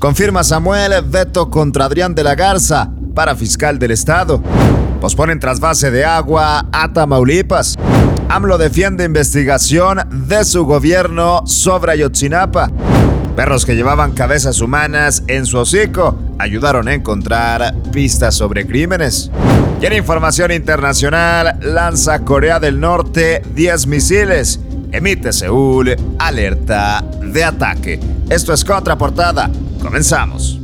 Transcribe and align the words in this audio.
Confirma 0.00 0.42
Samuel 0.44 0.94
veto 1.04 1.50
contra 1.50 1.84
Adrián 1.84 2.14
de 2.14 2.24
la 2.24 2.34
Garza 2.34 2.90
para 3.14 3.36
fiscal 3.36 3.78
del 3.78 3.90
Estado. 3.90 4.42
Posponen 4.98 5.38
trasvase 5.38 5.90
de 5.90 6.06
agua 6.06 6.64
a 6.72 6.90
Tamaulipas. 6.90 7.76
AMLO 8.30 8.56
defiende 8.56 9.04
investigación 9.04 10.00
de 10.26 10.46
su 10.46 10.64
gobierno 10.64 11.42
sobre 11.46 11.92
Ayotzinapa. 11.92 12.70
Perros 13.36 13.66
que 13.66 13.76
llevaban 13.76 14.12
cabezas 14.12 14.62
humanas 14.62 15.22
en 15.26 15.44
su 15.44 15.58
hocico 15.58 16.18
ayudaron 16.38 16.88
a 16.88 16.94
encontrar 16.94 17.74
pistas 17.92 18.34
sobre 18.34 18.66
crímenes. 18.66 19.30
Y 19.82 19.84
en 19.84 19.92
información 19.92 20.50
internacional, 20.50 21.58
lanza 21.60 22.20
Corea 22.20 22.58
del 22.58 22.80
Norte 22.80 23.42
10 23.54 23.86
misiles. 23.86 24.60
Emite 24.92 25.34
Seúl 25.34 25.94
alerta 26.18 27.04
de 27.20 27.44
ataque. 27.44 28.00
Esto 28.30 28.54
es 28.54 28.64
Contraportada. 28.64 29.50
Comenzamos. 29.82 30.60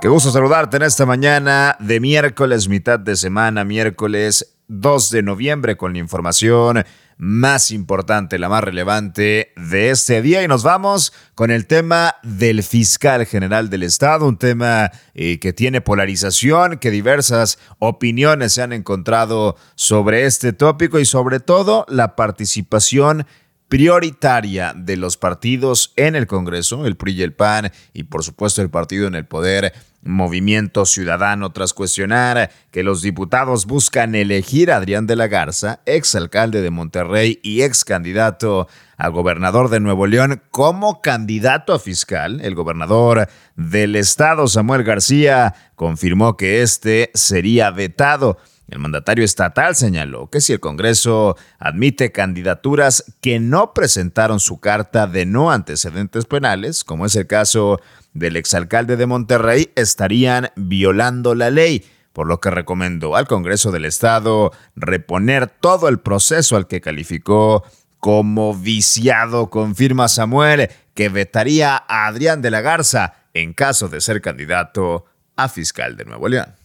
Qué 0.00 0.08
gusto 0.08 0.30
saludarte 0.30 0.76
en 0.76 0.82
esta 0.82 1.06
mañana 1.06 1.76
de 1.80 2.00
miércoles, 2.00 2.68
mitad 2.68 2.98
de 2.98 3.16
semana, 3.16 3.64
miércoles 3.64 4.56
2 4.68 5.10
de 5.10 5.22
noviembre, 5.22 5.76
con 5.76 5.92
la 5.92 5.98
información 5.98 6.84
más 7.16 7.70
importante, 7.70 8.38
la 8.38 8.48
más 8.48 8.64
relevante 8.64 9.52
de 9.56 9.90
este 9.90 10.20
día. 10.20 10.42
Y 10.42 10.48
nos 10.48 10.62
vamos 10.62 11.12
con 11.34 11.50
el 11.50 11.66
tema 11.66 12.16
del 12.22 12.62
fiscal 12.62 13.24
general 13.26 13.70
del 13.70 13.82
Estado, 13.82 14.26
un 14.26 14.36
tema 14.36 14.90
eh, 15.14 15.38
que 15.38 15.52
tiene 15.52 15.80
polarización, 15.80 16.78
que 16.78 16.90
diversas 16.90 17.58
opiniones 17.78 18.52
se 18.52 18.62
han 18.62 18.72
encontrado 18.72 19.56
sobre 19.74 20.26
este 20.26 20.52
tópico 20.52 20.98
y 20.98 21.04
sobre 21.04 21.40
todo 21.40 21.86
la 21.88 22.16
participación 22.16 23.26
prioritaria 23.74 24.72
de 24.72 24.96
los 24.96 25.16
partidos 25.16 25.94
en 25.96 26.14
el 26.14 26.28
Congreso, 26.28 26.86
el 26.86 26.94
PRI 26.94 27.14
y 27.14 27.22
el 27.22 27.32
PAN, 27.32 27.72
y 27.92 28.04
por 28.04 28.22
supuesto 28.22 28.62
el 28.62 28.70
partido 28.70 29.08
en 29.08 29.16
el 29.16 29.26
poder, 29.26 29.72
Movimiento 30.04 30.86
Ciudadano, 30.86 31.50
tras 31.50 31.74
cuestionar 31.74 32.52
que 32.70 32.84
los 32.84 33.02
diputados 33.02 33.66
buscan 33.66 34.14
elegir 34.14 34.70
a 34.70 34.76
Adrián 34.76 35.08
de 35.08 35.16
la 35.16 35.26
Garza, 35.26 35.80
exalcalde 35.86 36.62
de 36.62 36.70
Monterrey 36.70 37.40
y 37.42 37.62
ex 37.62 37.84
candidato 37.84 38.68
a 38.96 39.08
gobernador 39.08 39.70
de 39.70 39.80
Nuevo 39.80 40.06
León, 40.06 40.40
como 40.52 41.00
candidato 41.00 41.72
a 41.72 41.80
fiscal. 41.80 42.42
El 42.42 42.54
gobernador 42.54 43.28
del 43.56 43.96
estado, 43.96 44.46
Samuel 44.46 44.84
García, 44.84 45.52
confirmó 45.74 46.36
que 46.36 46.62
este 46.62 47.10
sería 47.14 47.72
vetado. 47.72 48.38
El 48.68 48.78
mandatario 48.78 49.24
estatal 49.24 49.76
señaló 49.76 50.30
que 50.30 50.40
si 50.40 50.52
el 50.52 50.60
Congreso 50.60 51.36
admite 51.58 52.12
candidaturas 52.12 53.04
que 53.20 53.38
no 53.38 53.74
presentaron 53.74 54.40
su 54.40 54.58
carta 54.58 55.06
de 55.06 55.26
no 55.26 55.50
antecedentes 55.50 56.24
penales, 56.24 56.82
como 56.82 57.06
es 57.06 57.14
el 57.16 57.26
caso 57.26 57.80
del 58.14 58.36
exalcalde 58.36 58.96
de 58.96 59.06
Monterrey, 59.06 59.70
estarían 59.76 60.50
violando 60.56 61.34
la 61.34 61.50
ley, 61.50 61.84
por 62.12 62.26
lo 62.26 62.40
que 62.40 62.50
recomendó 62.50 63.16
al 63.16 63.26
Congreso 63.26 63.70
del 63.70 63.84
Estado 63.84 64.52
reponer 64.76 65.48
todo 65.48 65.88
el 65.88 65.98
proceso 65.98 66.56
al 66.56 66.66
que 66.66 66.80
calificó 66.80 67.64
como 67.98 68.54
viciado, 68.54 69.50
confirma 69.50 70.08
Samuel, 70.08 70.70
que 70.94 71.08
vetaría 71.08 71.76
a 71.76 72.06
Adrián 72.06 72.40
de 72.40 72.50
la 72.50 72.60
Garza 72.60 73.14
en 73.34 73.52
caso 73.52 73.88
de 73.88 74.00
ser 74.00 74.20
candidato 74.20 75.06
a 75.36 75.48
fiscal 75.48 75.96
de 75.96 76.04
Nuevo 76.04 76.28
León. 76.28 76.63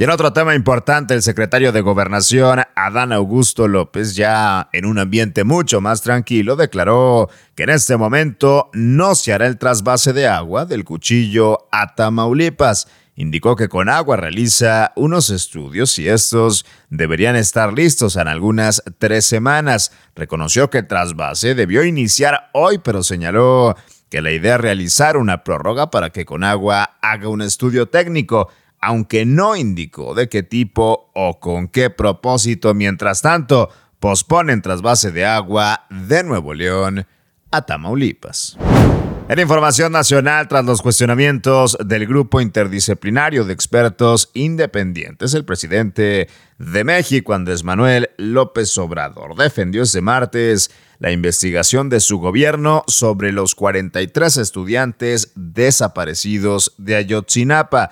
Y 0.00 0.04
en 0.04 0.08
otro 0.08 0.32
tema 0.32 0.54
importante, 0.54 1.12
el 1.12 1.20
secretario 1.20 1.72
de 1.72 1.82
Gobernación, 1.82 2.62
Adán 2.74 3.12
Augusto 3.12 3.68
López, 3.68 4.16
ya 4.16 4.70
en 4.72 4.86
un 4.86 4.98
ambiente 4.98 5.44
mucho 5.44 5.82
más 5.82 6.00
tranquilo, 6.00 6.56
declaró 6.56 7.28
que 7.54 7.64
en 7.64 7.68
este 7.68 7.98
momento 7.98 8.70
no 8.72 9.14
se 9.14 9.34
hará 9.34 9.46
el 9.46 9.58
trasvase 9.58 10.14
de 10.14 10.26
agua 10.26 10.64
del 10.64 10.86
cuchillo 10.86 11.68
a 11.70 11.94
Tamaulipas. 11.96 12.88
Indicó 13.14 13.56
que 13.56 13.68
con 13.68 13.90
agua 13.90 14.16
realiza 14.16 14.94
unos 14.96 15.28
estudios 15.28 15.98
y 15.98 16.08
estos 16.08 16.64
deberían 16.88 17.36
estar 17.36 17.74
listos 17.74 18.16
en 18.16 18.26
algunas 18.26 18.82
tres 18.96 19.26
semanas. 19.26 19.92
Reconoció 20.16 20.70
que 20.70 20.78
el 20.78 20.86
trasvase 20.86 21.54
debió 21.54 21.84
iniciar 21.84 22.48
hoy, 22.54 22.78
pero 22.78 23.02
señaló 23.02 23.76
que 24.08 24.22
la 24.22 24.32
idea 24.32 24.54
es 24.54 24.62
realizar 24.62 25.18
una 25.18 25.44
prórroga 25.44 25.90
para 25.90 26.08
que 26.08 26.24
con 26.24 26.42
agua 26.42 26.96
haga 27.02 27.28
un 27.28 27.42
estudio 27.42 27.90
técnico 27.90 28.48
aunque 28.80 29.24
no 29.24 29.56
indicó 29.56 30.14
de 30.14 30.28
qué 30.28 30.42
tipo 30.42 31.10
o 31.14 31.38
con 31.40 31.68
qué 31.68 31.90
propósito. 31.90 32.74
Mientras 32.74 33.22
tanto, 33.22 33.70
posponen 33.98 34.62
trasvase 34.62 35.12
de 35.12 35.26
agua 35.26 35.86
de 35.90 36.24
Nuevo 36.24 36.54
León 36.54 37.06
a 37.50 37.62
Tamaulipas. 37.62 38.56
En 39.30 39.38
información 39.38 39.92
nacional, 39.92 40.48
tras 40.48 40.64
los 40.64 40.82
cuestionamientos 40.82 41.78
del 41.84 42.04
grupo 42.04 42.40
interdisciplinario 42.40 43.44
de 43.44 43.52
expertos 43.52 44.28
independientes, 44.34 45.34
el 45.34 45.44
presidente 45.44 46.28
de 46.58 46.84
México, 46.84 47.32
Andrés 47.32 47.62
Manuel 47.62 48.10
López 48.16 48.76
Obrador, 48.76 49.36
defendió 49.36 49.84
este 49.84 50.00
martes 50.00 50.72
la 50.98 51.12
investigación 51.12 51.88
de 51.90 52.00
su 52.00 52.18
gobierno 52.18 52.82
sobre 52.88 53.30
los 53.30 53.54
43 53.54 54.36
estudiantes 54.36 55.30
desaparecidos 55.36 56.74
de 56.76 56.96
Ayotzinapa 56.96 57.90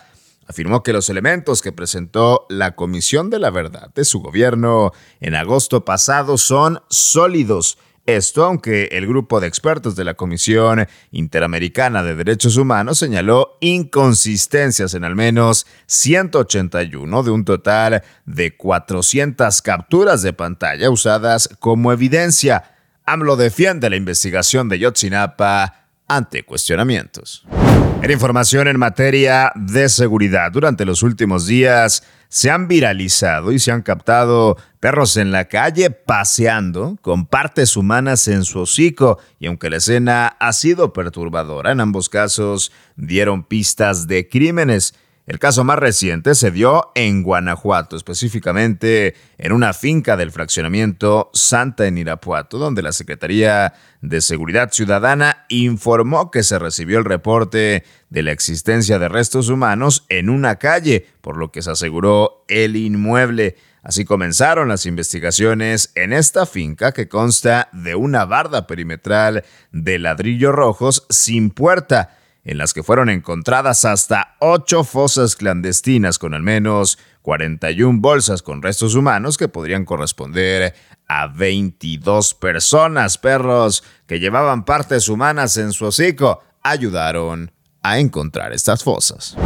afirmó 0.49 0.83
que 0.83 0.93
los 0.93 1.11
elementos 1.11 1.63
que 1.63 1.73
presentó 1.73 2.47
la 2.49 2.75
Comisión 2.75 3.31
de 3.31 3.39
la 3.39 3.51
Verdad 3.51 3.93
de 3.95 4.05
su 4.05 4.21
gobierno 4.21 4.93
en 5.21 5.35
agosto 5.35 5.85
pasado 5.85 6.39
son 6.39 6.81
sólidos. 6.89 7.79
Esto 8.07 8.47
aunque 8.47 8.89
el 8.93 9.07
grupo 9.07 9.39
de 9.39 9.49
expertos 9.49 9.95
de 9.95 10.05
la 10.05 10.15
Comisión 10.15 10.89
Interamericana 11.11 12.03
de 12.03 12.15
Derechos 12.15 12.57
Humanos 12.57 12.99
señaló 12.99 13.59
inconsistencias 13.61 14.95
en 14.95 15.05
al 15.05 15.15
menos 15.15 15.67
181 15.85 17.23
de 17.23 17.31
un 17.31 17.45
total 17.45 18.03
de 18.25 18.57
400 18.57 19.61
capturas 19.61 20.23
de 20.23 20.33
pantalla 20.33 20.89
usadas 20.89 21.51
como 21.61 21.93
evidencia. 21.93 22.77
AMLO 23.05 23.37
defiende 23.37 23.91
la 23.91 23.97
investigación 23.97 24.71
de 24.71 24.79
Yotzinapa 24.79 25.91
ante 26.09 26.45
cuestionamientos. 26.45 27.45
En 28.01 28.13
información 28.13 28.69
en 28.69 28.79
materia 28.79 29.51
de 29.57 29.89
seguridad, 29.89 30.53
durante 30.53 30.85
los 30.85 31.03
últimos 31.03 31.47
días 31.47 32.05
se 32.29 32.49
han 32.49 32.69
viralizado 32.69 33.51
y 33.51 33.59
se 33.59 33.73
han 33.73 33.83
captado 33.83 34.57
perros 34.79 35.17
en 35.17 35.33
la 35.33 35.47
calle 35.47 35.91
paseando 35.91 36.97
con 37.03 37.27
partes 37.27 37.77
humanas 37.77 38.29
en 38.29 38.45
su 38.45 38.61
hocico 38.61 39.19
y 39.41 39.49
aunque 39.49 39.69
la 39.69 39.79
escena 39.79 40.29
ha 40.29 40.53
sido 40.53 40.93
perturbadora, 40.93 41.73
en 41.73 41.81
ambos 41.81 42.09
casos 42.09 42.71
dieron 42.97 43.43
pistas 43.43 44.07
de 44.07 44.29
crímenes. 44.29 44.95
El 45.29 45.39
caso 45.39 45.63
más 45.63 45.79
reciente 45.79 46.35
se 46.35 46.51
dio 46.51 46.91
en 46.95 47.23
Guanajuato, 47.23 47.97
específicamente 47.97 49.15
en 49.37 49.53
una 49.53 49.75
finca 49.75 50.17
del 50.17 50.33
fraccionamiento 50.33 51.29
Santa 51.35 51.87
en 51.87 51.99
Irapuato, 51.99 52.57
donde 52.57 52.81
la 52.81 52.93
Secretaría 52.93 53.75
de 54.01 54.23
Seguridad 54.23 54.73
Ciudadana 54.73 55.45
informó 55.51 56.31
que 56.31 56.43
se 56.43 56.59
recibió 56.59 56.99
el 56.99 57.05
reporte 57.05 57.85
de 58.09 58.23
la 58.23 58.33
existencia 58.33 58.99
de 58.99 59.11
restos 59.11 59.51
humanos 59.51 60.07
en 60.09 60.31
una 60.31 60.57
calle, 60.57 61.07
por 61.21 61.37
lo 61.37 61.53
que 61.53 61.61
se 61.61 61.73
aseguró 61.73 62.47
el 62.49 62.77
inmueble. 62.77 63.57
Así 63.83 64.07
comenzaron 64.07 64.69
las 64.69 64.87
investigaciones 64.87 65.93
en 65.95 66.15
esta 66.15 66.47
finca 66.47 66.93
que 66.93 67.07
consta 67.07 67.69
de 67.75 67.95
una 67.97 68.25
barda 68.25 68.67
perimetral 68.67 69.45
de 69.73 69.99
ladrillo 69.99 70.53
rojos 70.53 71.05
sin 71.11 71.51
puerta 71.51 72.15
en 72.45 72.59
las 72.59 72.73
que 72.73 72.83
fueron 72.83 73.11
encontradas 73.11 73.85
hasta 73.85 74.37
ocho 74.41 74.85
fosas 74.85 75.37
clandestinas 75.37 76.19
con 76.19 76.35
al 76.35 76.43
menos 76.43 76.99
41 77.23 78.01
bolsas 78.01 78.43
con 78.43 78.63
restos 78.63 78.95
humanos 78.95 79.37
que 79.37 79.49
podrían 79.49 79.85
corresponder 79.85 80.75
a 81.09 81.27
22 81.27 82.35
personas. 82.35 83.19
Perros 83.19 83.85
que 84.07 84.21
llevaban 84.21 84.65
partes 84.65 85.09
humanas 85.09 85.57
en 85.57 85.73
su 85.73 85.87
hocico 85.87 86.43
ayudaron 86.63 87.51
a 87.83 87.99
encontrar 87.99 88.53
estas 88.53 88.83
fosas. 88.83 89.37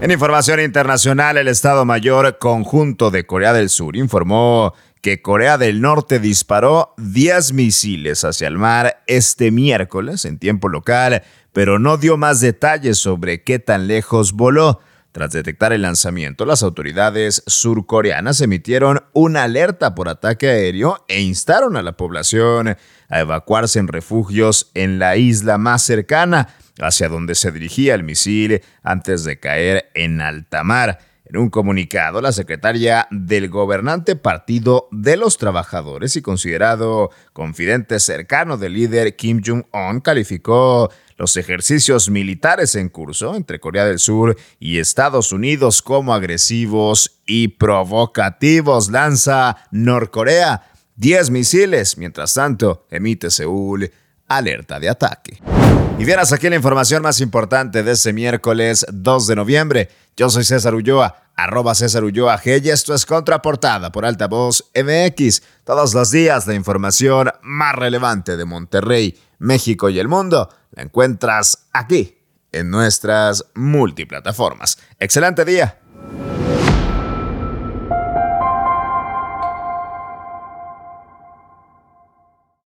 En 0.00 0.10
información 0.10 0.60
internacional, 0.60 1.36
el 1.36 1.48
Estado 1.48 1.84
Mayor 1.84 2.38
Conjunto 2.38 3.10
de 3.10 3.24
Corea 3.24 3.52
del 3.52 3.68
Sur 3.68 3.96
informó 3.96 4.74
que 5.02 5.20
Corea 5.20 5.58
del 5.58 5.80
Norte 5.80 6.20
disparó 6.20 6.94
10 6.96 7.52
misiles 7.52 8.24
hacia 8.24 8.48
el 8.48 8.56
mar 8.56 9.02
este 9.06 9.50
miércoles 9.50 10.24
en 10.24 10.38
tiempo 10.38 10.68
local 10.68 11.22
pero 11.52 11.78
no 11.78 11.96
dio 11.96 12.16
más 12.16 12.40
detalles 12.40 12.98
sobre 12.98 13.42
qué 13.42 13.58
tan 13.58 13.86
lejos 13.86 14.32
voló. 14.32 14.80
Tras 15.12 15.32
detectar 15.32 15.74
el 15.74 15.82
lanzamiento, 15.82 16.46
las 16.46 16.62
autoridades 16.62 17.42
surcoreanas 17.46 18.40
emitieron 18.40 19.02
una 19.12 19.42
alerta 19.42 19.94
por 19.94 20.08
ataque 20.08 20.48
aéreo 20.48 21.04
e 21.06 21.20
instaron 21.20 21.76
a 21.76 21.82
la 21.82 21.98
población 21.98 22.78
a 23.10 23.20
evacuarse 23.20 23.78
en 23.78 23.88
refugios 23.88 24.70
en 24.72 24.98
la 24.98 25.16
isla 25.16 25.58
más 25.58 25.82
cercana, 25.82 26.48
hacia 26.80 27.10
donde 27.10 27.34
se 27.34 27.52
dirigía 27.52 27.94
el 27.94 28.04
misil 28.04 28.62
antes 28.82 29.24
de 29.24 29.38
caer 29.38 29.90
en 29.92 30.22
alta 30.22 30.64
mar. 30.64 30.98
En 31.24 31.36
un 31.36 31.50
comunicado, 31.50 32.20
la 32.20 32.32
secretaria 32.32 33.06
del 33.10 33.48
gobernante 33.48 34.16
Partido 34.16 34.88
de 34.90 35.16
los 35.16 35.38
Trabajadores 35.38 36.16
y 36.16 36.22
considerado 36.22 37.10
confidente 37.32 38.00
cercano 38.00 38.56
del 38.56 38.74
líder 38.74 39.14
Kim 39.14 39.40
Jong-un 39.44 40.00
calificó 40.00 40.90
los 41.16 41.36
ejercicios 41.36 42.10
militares 42.10 42.74
en 42.74 42.88
curso 42.88 43.36
entre 43.36 43.60
Corea 43.60 43.84
del 43.84 44.00
Sur 44.00 44.36
y 44.58 44.80
Estados 44.80 45.30
Unidos 45.30 45.80
como 45.80 46.12
agresivos 46.12 47.20
y 47.24 47.48
provocativos. 47.48 48.90
Lanza 48.90 49.58
Norcorea 49.70 50.72
10 50.96 51.30
misiles, 51.30 51.96
mientras 51.98 52.34
tanto 52.34 52.86
emite 52.90 53.30
Seúl 53.30 53.90
alerta 54.26 54.80
de 54.80 54.88
ataque. 54.88 55.61
Y 55.98 56.04
vieras 56.04 56.32
aquí 56.32 56.48
la 56.48 56.56
información 56.56 57.02
más 57.02 57.20
importante 57.20 57.82
de 57.82 57.92
este 57.92 58.12
miércoles 58.12 58.84
2 58.92 59.26
de 59.26 59.36
noviembre. 59.36 59.88
Yo 60.16 60.30
soy 60.30 60.44
César 60.44 60.74
Ulloa, 60.74 61.30
arroba 61.36 61.74
César 61.74 62.02
Ulloa 62.02 62.38
G 62.40 62.64
y 62.64 62.70
esto 62.70 62.94
es 62.94 63.06
Contraportada 63.06 63.92
por 63.92 64.04
Altavoz 64.04 64.70
MX. 64.74 65.42
Todos 65.64 65.94
los 65.94 66.10
días 66.10 66.46
la 66.46 66.54
información 66.54 67.30
más 67.42 67.76
relevante 67.76 68.36
de 68.36 68.44
Monterrey, 68.44 69.16
México 69.38 69.88
y 69.90 69.98
el 69.98 70.08
mundo 70.08 70.48
la 70.72 70.82
encuentras 70.82 71.66
aquí 71.72 72.18
en 72.50 72.70
nuestras 72.70 73.44
multiplataformas. 73.54 74.78
Excelente 74.98 75.44
día. 75.44 75.81